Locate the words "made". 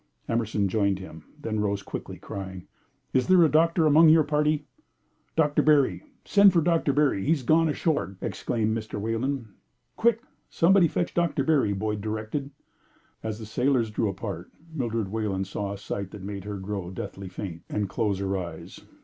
16.23-16.45